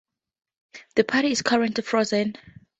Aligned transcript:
The 0.95 1.03
party 1.03 1.29
is 1.31 1.43
currently 1.43 1.83
frozen. 1.83 2.35